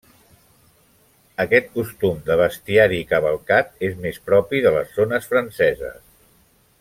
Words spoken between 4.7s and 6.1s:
les zones franceses.